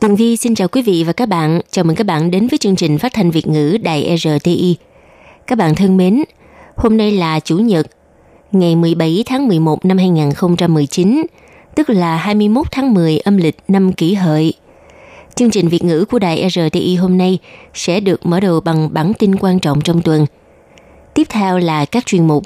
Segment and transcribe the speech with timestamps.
[0.00, 1.60] Tường Vi xin chào quý vị và các bạn.
[1.70, 4.76] Chào mừng các bạn đến với chương trình phát thanh Việt ngữ Đài RTI.
[5.46, 6.24] Các bạn thân mến,
[6.76, 7.86] hôm nay là Chủ nhật,
[8.52, 11.26] ngày 17 tháng 11 năm 2019,
[11.74, 14.52] tức là 21 tháng 10 âm lịch năm kỷ hợi.
[15.34, 17.38] Chương trình Việt ngữ của Đài RTI hôm nay
[17.74, 20.26] sẽ được mở đầu bằng bản tin quan trọng trong tuần.
[21.14, 22.44] Tiếp theo là các chuyên mục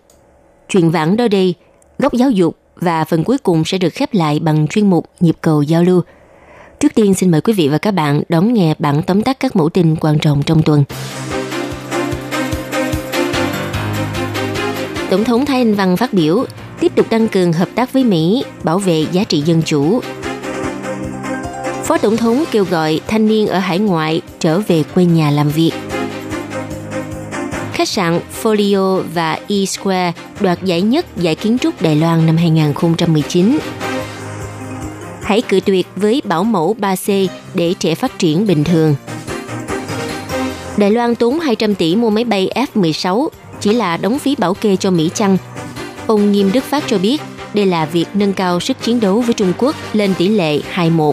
[0.69, 1.55] Chuyện vãng đó đây,
[1.98, 5.37] góc giáo dục và phần cuối cùng sẽ được khép lại bằng chuyên mục Nhịp
[5.41, 6.03] cầu giao lưu.
[6.82, 9.56] Trước tiên xin mời quý vị và các bạn đón nghe bản tóm tắt các
[9.56, 10.84] mẫu tin quan trọng trong tuần.
[15.11, 16.44] Tổng thống Thái Anh Văn phát biểu
[16.80, 20.00] tiếp tục tăng cường hợp tác với Mỹ, bảo vệ giá trị dân chủ.
[21.84, 25.48] Phó Tổng thống kêu gọi thanh niên ở hải ngoại trở về quê nhà làm
[25.48, 25.72] việc.
[27.72, 33.58] Khách sạn Folio và E-Square đoạt giải nhất giải kiến trúc Đài Loan năm 2019.
[35.23, 38.95] Hãy cự tuyệt với bảo mẫu 3C để trẻ phát triển bình thường.
[40.77, 43.29] Đài Loan tốn 200 tỷ mua máy bay F-16
[43.61, 45.37] chỉ là đóng phí bảo kê cho Mỹ chăng?
[46.06, 47.20] Ông Nghiêm Đức Phát cho biết
[47.55, 51.12] đây là việc nâng cao sức chiến đấu với Trung Quốc lên tỷ lệ 2:1.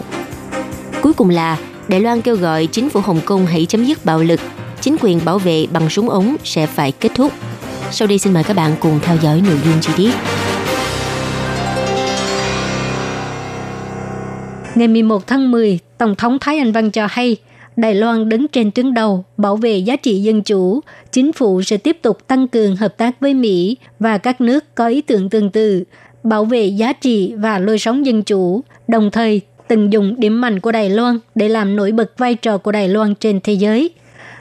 [1.02, 1.56] Cuối cùng là
[1.88, 4.40] Đài Loan kêu gọi chính phủ Hồng Kông hãy chấm dứt bạo lực,
[4.80, 7.32] chính quyền bảo vệ bằng súng ống sẽ phải kết thúc.
[7.92, 10.10] Sau đây xin mời các bạn cùng theo dõi nội dung chi tiết.
[14.74, 17.36] Ngày 11 tháng 10, Tổng thống Thái Anh Văn cho hay
[17.76, 20.80] Đài Loan đứng trên tuyến đầu bảo vệ giá trị dân chủ,
[21.12, 24.88] chính phủ sẽ tiếp tục tăng cường hợp tác với Mỹ và các nước có
[24.88, 25.84] ý tưởng tương tự,
[26.22, 30.60] bảo vệ giá trị và lối sống dân chủ, đồng thời tận dụng điểm mạnh
[30.60, 33.90] của Đài Loan để làm nổi bật vai trò của Đài Loan trên thế giới.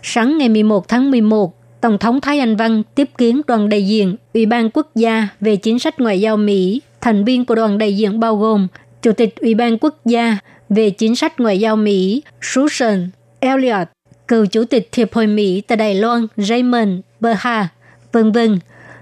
[0.03, 4.15] Sáng ngày 11 tháng 11, Tổng thống Thái Anh Văn tiếp kiến đoàn đại diện
[4.33, 6.81] Ủy ban Quốc gia về chính sách ngoại giao Mỹ.
[7.01, 8.67] Thành viên của đoàn đại diện bao gồm
[9.01, 10.37] Chủ tịch Ủy ban Quốc gia
[10.69, 13.87] về chính sách ngoại giao Mỹ Susan Elliot,
[14.27, 16.89] cựu chủ tịch Hiệp hội Mỹ tại Đài Loan Raymond
[17.19, 17.67] Berha,
[18.11, 18.59] vân vân.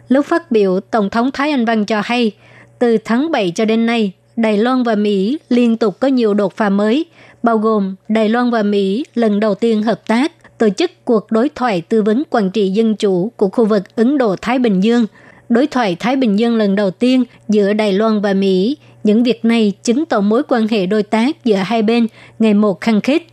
[0.09, 2.31] Lúc phát biểu, Tổng thống Thái Anh Văn cho hay,
[2.79, 6.53] từ tháng 7 cho đến nay, Đài Loan và Mỹ liên tục có nhiều đột
[6.55, 7.05] phá mới,
[7.43, 11.49] bao gồm Đài Loan và Mỹ lần đầu tiên hợp tác tổ chức cuộc đối
[11.49, 15.05] thoại tư vấn quản trị dân chủ của khu vực Ấn Độ-Thái Bình Dương,
[15.49, 18.77] đối thoại Thái Bình Dương lần đầu tiên giữa Đài Loan và Mỹ.
[19.07, 22.07] Những việc này chứng tỏ mối quan hệ đối tác giữa hai bên
[22.39, 23.23] ngày một khăng khít.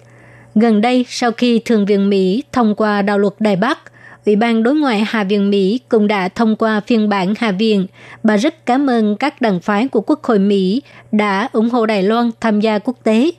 [0.55, 3.79] Gần đây, sau khi Thượng viện Mỹ thông qua đạo luật Đài Bắc,
[4.27, 7.87] Ủy ban đối ngoại Hạ viện Mỹ cũng đã thông qua phiên bản Hạ viện.
[8.23, 10.83] Bà rất cảm ơn các đảng phái của Quốc hội Mỹ
[11.13, 13.31] đã ủng hộ Đài Loan tham gia quốc tế.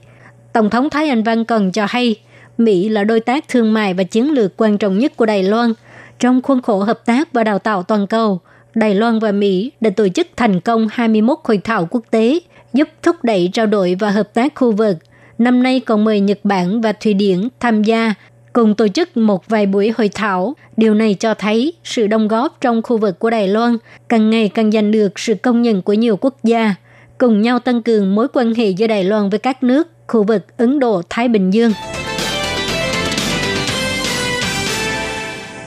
[0.54, 2.16] Tổng thống Thái Anh Văn còn cho hay,
[2.58, 5.74] Mỹ là đối tác thương mại và chiến lược quan trọng nhất của Đài Loan.
[6.20, 8.40] Trong khuôn khổ hợp tác và đào tạo toàn cầu,
[8.76, 12.40] Đài Loan và Mỹ đã tổ chức thành công 21 hội thảo quốc tế,
[12.74, 14.98] giúp thúc đẩy trao đổi và hợp tác khu vực.
[15.38, 18.14] Năm nay còn mời Nhật Bản và Thụy Điển tham gia
[18.54, 20.56] cùng tổ chức một vài buổi hội thảo.
[20.78, 23.78] Điều này cho thấy sự đóng góp trong khu vực của Đài Loan
[24.10, 26.76] càng ngày càng giành được sự công nhận của nhiều quốc gia,
[27.18, 30.58] cùng nhau tăng cường mối quan hệ giữa Đài Loan với các nước khu vực
[30.58, 31.72] Ấn Độ-Thái Bình Dương.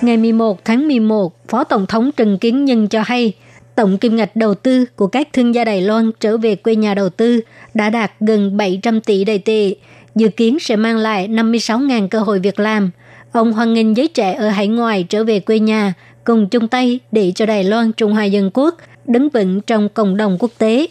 [0.01, 3.33] Ngày 11 tháng 11, Phó Tổng thống Trần Kiến Nhân cho hay,
[3.75, 6.95] tổng kim ngạch đầu tư của các thương gia Đài Loan trở về quê nhà
[6.95, 7.41] đầu tư
[7.75, 9.75] đã đạt gần 700 tỷ đầy tệ,
[10.15, 12.91] dự kiến sẽ mang lại 56.000 cơ hội việc làm.
[13.33, 15.95] Ông hoan nghênh giới trẻ ở hải ngoại trở về quê nhà,
[16.25, 18.77] cùng chung tay để cho Đài Loan Trung Hoa Dân Quốc
[19.07, 20.87] đứng vững trong cộng đồng quốc tế.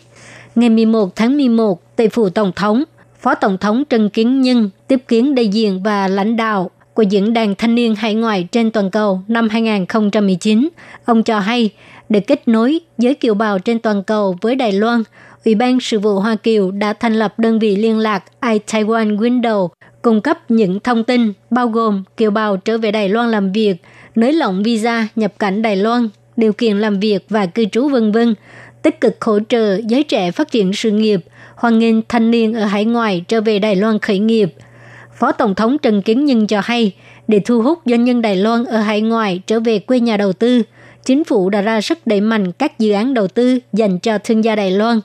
[0.56, 2.84] Ngày 11 tháng 11, tại phủ Tổng thống,
[3.20, 7.34] Phó Tổng thống Trần Kiến Nhân tiếp kiến đại diện và lãnh đạo của Diễn
[7.34, 10.70] đàn Thanh niên Hải ngoại trên toàn cầu năm 2019.
[11.06, 11.70] Ông cho hay,
[12.10, 15.04] để kết nối giới kiều bào trên toàn cầu với Đài Loan,
[15.46, 19.68] Ủy ban Sự vụ Hoa Kiều đã thành lập đơn vị liên lạc iTaiwan Window
[20.02, 23.76] cung cấp những thông tin bao gồm kiều bào trở về Đài Loan làm việc,
[24.16, 28.12] nới lỏng visa nhập cảnh Đài Loan, điều kiện làm việc và cư trú vân
[28.12, 28.36] vân,
[28.82, 31.22] tích cực hỗ trợ giới trẻ phát triển sự nghiệp,
[31.56, 34.54] hoan nghênh thanh niên ở hải ngoại trở về Đài Loan khởi nghiệp.
[35.20, 36.92] Phó Tổng thống Trần Kiến Nhân cho hay,
[37.28, 40.34] để thu hút doanh nhân Đài Loan ở hải ngoại trở về quê nhà đầu
[40.34, 40.64] tư,
[41.06, 44.44] chính phủ đã ra sức đẩy mạnh các dự án đầu tư dành cho thương
[44.44, 45.00] gia Đài Loan.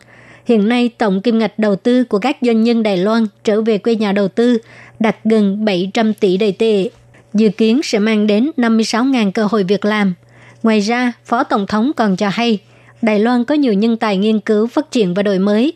[0.45, 3.79] Hiện nay, tổng kim ngạch đầu tư của các doanh nhân Đài Loan trở về
[3.79, 4.59] quê nhà đầu tư
[4.99, 6.91] đạt gần 700 tỷ đầy tệ,
[7.35, 10.15] dự kiến sẽ mang đến 56.000 cơ hội việc làm.
[10.63, 12.59] Ngoài ra, Phó Tổng thống còn cho hay,
[13.03, 15.73] Đài Loan có nhiều nhân tài nghiên cứu, phát triển và đổi mới,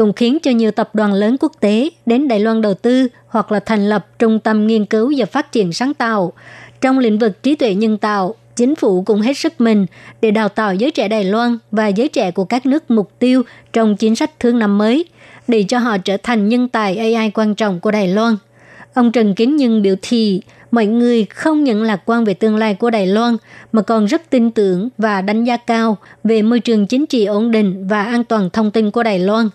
[0.00, 3.52] cũng khiến cho nhiều tập đoàn lớn quốc tế đến Đài Loan đầu tư hoặc
[3.52, 6.32] là thành lập trung tâm nghiên cứu và phát triển sáng tạo.
[6.80, 9.86] Trong lĩnh vực trí tuệ nhân tạo, chính phủ cũng hết sức mình
[10.20, 13.42] để đào tạo giới trẻ Đài Loan và giới trẻ của các nước mục tiêu
[13.72, 15.04] trong chính sách thương năm mới,
[15.48, 18.36] để cho họ trở thành nhân tài AI quan trọng của Đài Loan.
[18.94, 22.74] Ông Trần Kiến Nhân biểu thị, mọi người không những lạc quan về tương lai
[22.74, 23.36] của Đài Loan,
[23.72, 27.50] mà còn rất tin tưởng và đánh giá cao về môi trường chính trị ổn
[27.50, 29.48] định và an toàn thông tin của Đài Loan.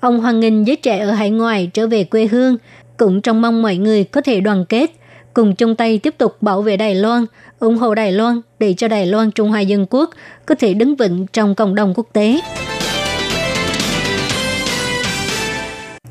[0.00, 2.56] Ông hoan nghênh giới trẻ ở hải ngoại trở về quê hương,
[2.96, 4.90] cũng trong mong mọi người có thể đoàn kết,
[5.34, 7.26] cùng chung tay tiếp tục bảo vệ Đài Loan,
[7.58, 10.10] ủng hộ Đài Loan để cho Đài Loan Trung Hoa Dân Quốc
[10.46, 12.40] có thể đứng vững trong cộng đồng quốc tế.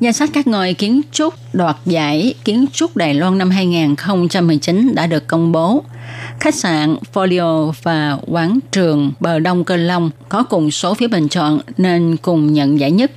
[0.00, 5.06] Danh sách các ngôi kiến trúc đoạt giải kiến trúc Đài Loan năm 2019 đã
[5.06, 5.84] được công bố.
[6.40, 11.28] Khách sạn Folio và quán trường Bờ Đông Cơ Long có cùng số phiếu bình
[11.28, 13.10] chọn nên cùng nhận giải nhất.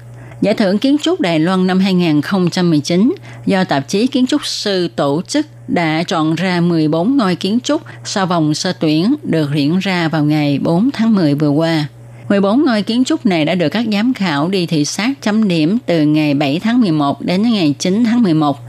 [0.43, 5.21] Giải thưởng Kiến trúc Đài Loan năm 2019 do tạp chí Kiến trúc sư tổ
[5.27, 10.07] chức đã chọn ra 14 ngôi kiến trúc sau vòng sơ tuyển được diễn ra
[10.07, 11.85] vào ngày 4 tháng 10 vừa qua.
[12.29, 15.77] 14 ngôi kiến trúc này đã được các giám khảo đi thị sát chấm điểm
[15.85, 18.59] từ ngày 7 tháng 11 đến ngày 9 tháng 11.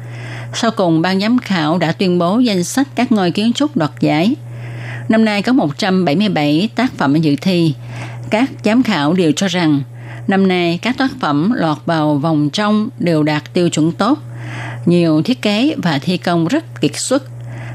[0.55, 3.91] Sau cùng, ban giám khảo đã tuyên bố danh sách các ngôi kiến trúc đoạt
[4.01, 4.35] giải.
[5.09, 7.75] Năm nay có 177 tác phẩm dự thi.
[8.31, 9.83] Các giám khảo đều cho rằng
[10.29, 14.19] năm nay các tác phẩm lọt vào vòng trong đều đạt tiêu chuẩn tốt.
[14.87, 17.23] Nhiều thiết kế và thi công rất kiệt xuất,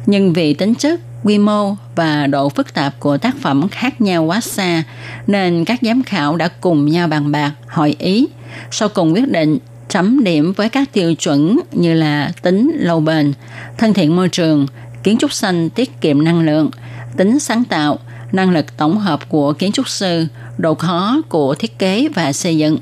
[0.05, 4.23] nhưng vì tính chất quy mô và độ phức tạp của tác phẩm khác nhau
[4.23, 4.83] quá xa
[5.27, 8.27] nên các giám khảo đã cùng nhau bàn bạc hỏi ý
[8.71, 9.57] sau cùng quyết định
[9.89, 13.33] chấm điểm với các tiêu chuẩn như là tính lâu bền
[13.77, 14.67] thân thiện môi trường
[15.03, 16.69] kiến trúc xanh tiết kiệm năng lượng
[17.17, 17.99] tính sáng tạo
[18.31, 20.27] năng lực tổng hợp của kiến trúc sư
[20.59, 22.77] độ khó của thiết kế và xây dựng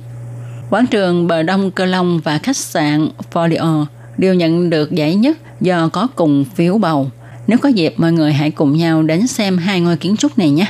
[0.69, 3.85] quán trường bờ đông cơ long và khách sạn folio
[4.17, 7.09] đều nhận được giải nhất do có cùng phiếu bầu
[7.47, 10.51] nếu có dịp, mọi người hãy cùng nhau đến xem hai ngôi kiến trúc này
[10.51, 10.65] nhé.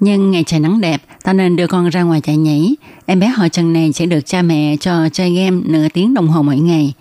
[0.00, 2.76] Nhưng ngày trời nắng đẹp, ta nên đưa con ra ngoài chạy nhảy.
[3.06, 6.28] Em bé họ Trần này sẽ được cha mẹ cho chơi game nửa tiếng đồng
[6.28, 6.92] hồ mỗi ngày.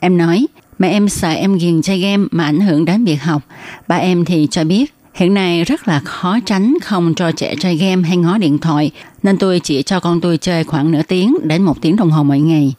[0.00, 0.46] Em nói,
[0.78, 3.42] mẹ em sợ em ghiền chơi game mà ảnh hưởng đến việc học.
[3.88, 7.76] Ba em thì cho biết, hiện nay rất là khó tránh không cho trẻ chơi
[7.76, 8.90] game hay ngó điện thoại,
[9.22, 12.22] nên tôi chỉ cho con tôi chơi khoảng nửa tiếng đến một tiếng đồng hồ
[12.22, 12.74] mỗi ngày.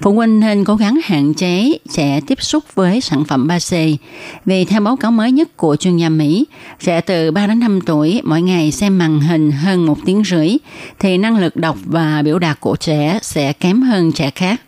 [0.00, 3.96] Phụ huynh nên cố gắng hạn chế trẻ tiếp xúc với sản phẩm 3C.
[4.44, 6.46] Vì theo báo cáo mới nhất của chuyên gia Mỹ,
[6.80, 10.56] trẻ từ 3 đến 5 tuổi mỗi ngày xem màn hình hơn một tiếng rưỡi,
[10.98, 14.60] thì năng lực đọc và biểu đạt của trẻ sẽ kém hơn trẻ khác.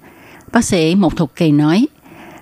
[0.53, 1.87] Bác sĩ Một Thục Kỳ nói,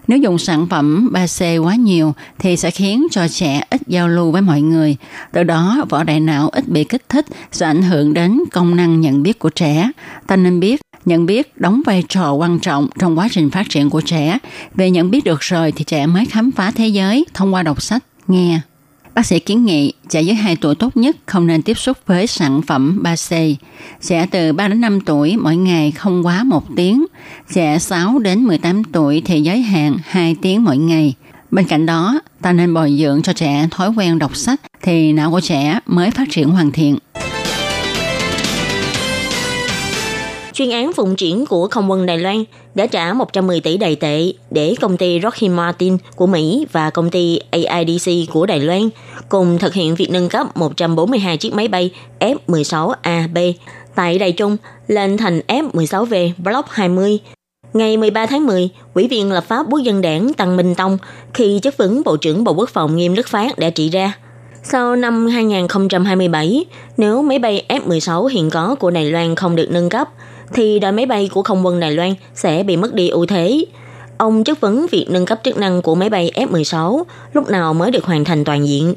[0.09, 4.31] nếu dùng sản phẩm 3C quá nhiều thì sẽ khiến cho trẻ ít giao lưu
[4.31, 4.97] với mọi người.
[5.33, 9.01] Từ đó, vỏ đại não ít bị kích thích sẽ ảnh hưởng đến công năng
[9.01, 9.91] nhận biết của trẻ.
[10.27, 13.91] Ta nên biết nhận biết đóng vai trò quan trọng trong quá trình phát triển
[13.91, 14.39] của trẻ.
[14.75, 17.83] Về nhận biết được rồi thì trẻ mới khám phá thế giới thông qua đọc
[17.83, 18.61] sách, nghe.
[19.17, 22.27] Bác sĩ kiến nghị trẻ dưới 2 tuổi tốt nhất không nên tiếp xúc với
[22.27, 23.55] sản phẩm 3C.
[24.03, 27.07] Trẻ từ 3 đến 5 tuổi mỗi ngày không quá 1 tiếng.
[27.55, 31.15] Trẻ 6 đến 18 tuổi thì giới hạn 2 tiếng mỗi ngày.
[31.51, 35.31] Bên cạnh đó, ta nên bồi dưỡng cho trẻ thói quen đọc sách thì não
[35.31, 36.99] của trẻ mới phát triển hoàn thiện.
[40.57, 42.45] Chuyên án phụng triển của không quân Đài Loan
[42.75, 47.11] đã trả 110 tỷ đài tệ để công ty Rocky Martin của Mỹ và công
[47.11, 48.89] ty AIDC của Đài Loan
[49.29, 53.53] cùng thực hiện việc nâng cấp 142 chiếc máy bay F-16AB
[53.95, 54.57] tại Đài Trung
[54.89, 57.19] lên thành F-16V Block 20
[57.73, 60.99] Ngày 13 tháng 10, Ủy viên lập pháp quốc dân đảng Tăng Minh Tông
[61.35, 64.13] khi chất vấn Bộ trưởng Bộ Quốc phòng Nghiêm Đức Phát đã trị ra.
[64.63, 66.65] Sau năm 2027,
[66.97, 70.09] nếu máy bay F-16 hiện có của Đài Loan không được nâng cấp,
[70.53, 73.65] thì đội máy bay của không quân Đài Loan sẽ bị mất đi ưu thế.
[74.19, 77.91] Ông chất vấn việc nâng cấp chức năng của máy bay F-16 lúc nào mới
[77.91, 78.95] được hoàn thành toàn diện.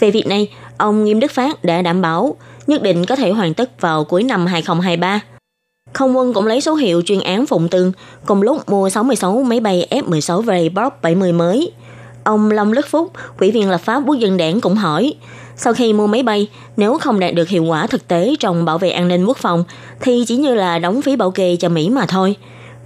[0.00, 3.54] Về việc này, ông Nghiêm Đức Phát đã đảm bảo nhất định có thể hoàn
[3.54, 5.20] tất vào cuối năm 2023.
[5.92, 7.92] Không quân cũng lấy số hiệu chuyên án Phụng Tương
[8.26, 11.72] cùng lúc mua 66 máy bay F-16 về Block 70 mới.
[12.24, 15.14] Ông Long Đức Phúc, Ủy viên lập pháp quốc dân đảng cũng hỏi,
[15.56, 18.78] sau khi mua máy bay, nếu không đạt được hiệu quả thực tế trong bảo
[18.78, 19.64] vệ an ninh quốc phòng,
[20.00, 22.36] thì chỉ như là đóng phí bảo kê cho Mỹ mà thôi.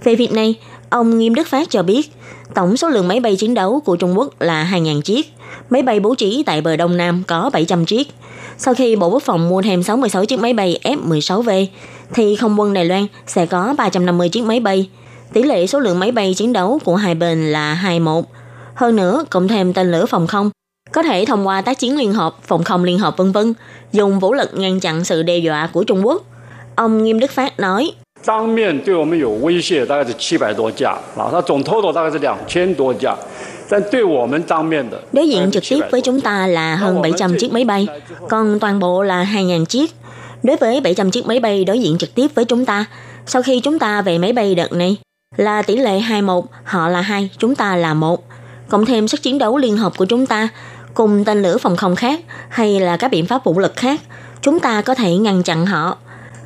[0.03, 0.55] Về việc này,
[0.89, 2.11] ông Nghiêm Đức Phát cho biết,
[2.55, 5.33] tổng số lượng máy bay chiến đấu của Trung Quốc là 2.000 chiếc,
[5.69, 8.07] máy bay bố trí tại bờ Đông Nam có 700 chiếc.
[8.57, 11.65] Sau khi Bộ Quốc phòng mua thêm 66 chiếc máy bay F-16V,
[12.13, 14.89] thì không quân Đài Loan sẽ có 350 chiếc máy bay.
[15.33, 18.21] Tỷ lệ số lượng máy bay chiến đấu của hai bên là 2:1
[18.75, 20.49] Hơn nữa, cộng thêm tên lửa phòng không,
[20.91, 23.53] có thể thông qua tác chiến liên hợp, phòng không liên hợp vân vân,
[23.91, 26.23] dùng vũ lực ngăn chặn sự đe dọa của Trung Quốc.
[26.75, 27.91] Ông Nghiêm Đức Phát nói,
[35.13, 37.87] Đối diện trực tiếp với chúng ta là hơn 700 chiếc máy bay,
[38.29, 39.91] còn toàn bộ là 2.000 chiếc.
[40.43, 42.85] Đối với 700 chiếc máy bay đối diện trực tiếp với chúng ta,
[43.25, 44.97] sau khi chúng ta về máy bay đợt này,
[45.37, 48.23] là tỷ lệ 21, họ là 2, chúng ta là 1.
[48.69, 50.49] Cộng thêm sức chiến đấu liên hợp của chúng ta,
[50.97, 54.01] cùng tên lửa phòng không khác hay là các biện pháp vũ lực khác,
[54.41, 55.97] chúng ta có thể ngăn chặn họ.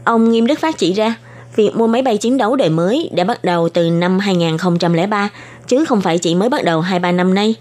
[0.04, 1.16] Ông Nghiêm Đức Phát chỉ ra,
[1.56, 5.30] việc mua máy bay chiến đấu đời mới đã bắt đầu từ năm 2003,
[5.68, 7.56] chứ không phải chỉ mới bắt đầu 2-3 năm nay.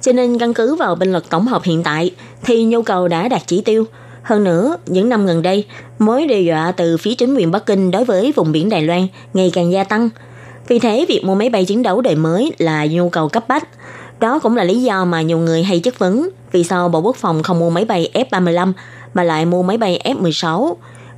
[0.00, 2.10] Cho nên căn cứ vào binh lực tổng hợp hiện tại
[2.44, 3.84] thì nhu cầu đã đạt chỉ tiêu.
[4.22, 5.66] Hơn nữa, những năm gần đây,
[5.98, 9.06] mối đe dọa từ phía chính quyền Bắc Kinh đối với vùng biển Đài Loan
[9.34, 10.08] ngày càng gia tăng.
[10.68, 13.68] Vì thế, việc mua máy bay chiến đấu đời mới là nhu cầu cấp bách.
[14.22, 17.16] Đó cũng là lý do mà nhiều người hay chất vấn vì sao Bộ Quốc
[17.16, 18.72] phòng không mua máy bay F-35
[19.14, 20.74] mà lại mua máy bay F-16.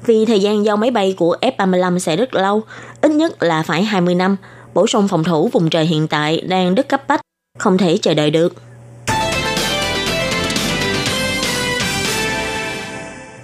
[0.07, 2.63] Vì thời gian giao máy bay của F-35 sẽ rất lâu,
[3.01, 4.37] ít nhất là phải 20 năm.
[4.75, 7.21] Bổ sung phòng thủ vùng trời hiện tại đang rất cấp bách,
[7.59, 8.55] không thể chờ đợi được.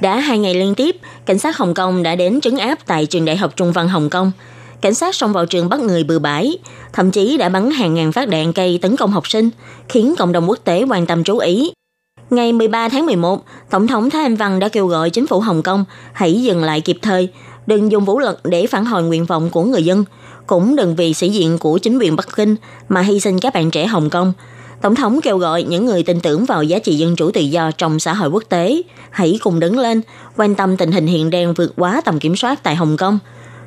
[0.01, 3.25] Đã hai ngày liên tiếp, cảnh sát Hồng Kông đã đến trấn áp tại trường
[3.25, 4.33] đại học Trung văn Hồng Kông.
[4.81, 6.59] Cảnh sát xông vào trường bắt người bừa bãi,
[6.93, 9.51] thậm chí đã bắn hàng ngàn phát đạn cây tấn công học sinh,
[9.89, 11.73] khiến cộng đồng quốc tế quan tâm chú ý.
[12.31, 15.63] Ngày 13 tháng 11, Tổng thống Thái Anh Văn đã kêu gọi chính phủ Hồng
[15.63, 17.29] Kông hãy dừng lại kịp thời,
[17.67, 20.05] đừng dùng vũ lực để phản hồi nguyện vọng của người dân,
[20.47, 22.57] cũng đừng vì sĩ diện của chính quyền Bắc Kinh
[22.89, 24.33] mà hy sinh các bạn trẻ Hồng Kông.
[24.83, 27.71] Tổng thống kêu gọi những người tin tưởng vào giá trị dân chủ tự do
[27.71, 30.01] trong xã hội quốc tế hãy cùng đứng lên,
[30.37, 33.19] quan tâm tình hình hiện đang vượt quá tầm kiểm soát tại Hồng Kông.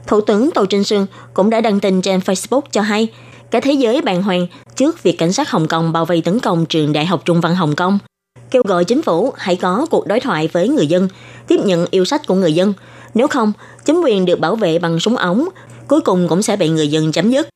[0.08, 3.08] Thủ tướng Tô Trinh Sương cũng đã đăng tin trên Facebook cho hay
[3.52, 6.66] cả thế giới bàng hoàng trước việc cảnh sát Hồng Kông bao vây tấn công
[6.66, 8.00] trường Đại học Trung văn Hồng Kông.
[8.52, 11.08] Kêu gọi chính phủ hãy có cuộc đối thoại với người dân,
[11.48, 12.74] tiếp nhận yêu sách của người dân.
[13.14, 13.54] Nếu không,
[13.86, 15.48] chính quyền được bảo vệ bằng súng ống,
[15.88, 17.48] cuối cùng cũng sẽ bị người dân chấm dứt.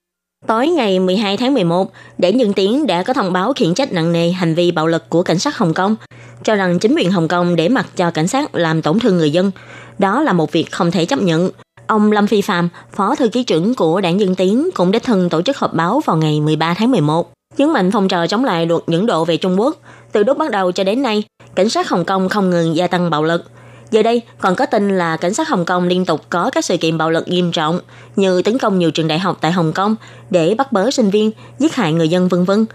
[0.48, 4.12] Tối ngày 12 tháng 11, Đảng Dân Tiến đã có thông báo khiển trách nặng
[4.12, 5.96] nề hành vi bạo lực của cảnh sát Hồng Kông,
[6.44, 9.32] cho rằng chính quyền Hồng Kông để mặc cho cảnh sát làm tổn thương người
[9.32, 9.51] dân.
[10.00, 11.50] Đó là một việc không thể chấp nhận.
[11.88, 15.29] Ông Lâm Phi Phạm, Phó Thư ký trưởng của Đảng Dân Tiến cũng đích thân
[15.29, 18.65] tổ chức họp báo vào ngày 13 tháng 11, nhấn mạnh phong trào chống lại
[18.65, 19.77] luật những độ về Trung Quốc.
[20.12, 21.24] Từ lúc bắt đầu cho đến nay,
[21.56, 23.44] cảnh sát Hồng Kông không ngừng gia tăng bạo lực.
[23.91, 26.77] Giờ đây, còn có tin là cảnh sát Hồng Kông liên tục có các sự
[26.77, 27.79] kiện bạo lực nghiêm trọng
[28.15, 29.96] như tấn công nhiều trường đại học tại Hồng Kông
[30.29, 32.65] để bắt bớ sinh viên, giết hại người dân vân vân.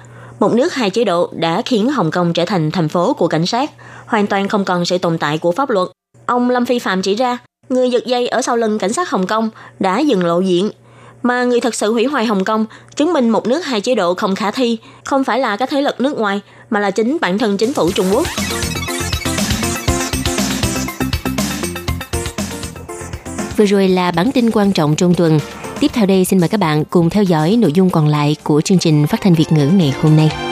[0.40, 3.46] Một nước hai chế độ đã khiến Hồng Kông trở thành thành phố của cảnh
[3.46, 3.70] sát,
[4.06, 5.88] hoàn toàn không còn sự tồn tại của pháp luật.
[6.26, 7.38] Ông Lâm Phi Phạm chỉ ra,
[7.68, 9.50] người giật dây ở sau lưng cảnh sát Hồng Kông
[9.80, 10.70] đã dừng lộ diện.
[11.22, 12.66] Mà người thật sự hủy hoại Hồng Kông,
[12.96, 15.82] chứng minh một nước hai chế độ không khả thi, không phải là các thế
[15.82, 16.40] lực nước ngoài,
[16.70, 18.26] mà là chính bản thân chính phủ Trung Quốc.
[23.56, 25.38] Vừa rồi là bản tin quan trọng trong tuần.
[25.80, 28.60] Tiếp theo đây xin mời các bạn cùng theo dõi nội dung còn lại của
[28.60, 30.51] chương trình phát thanh Việt ngữ ngày hôm nay.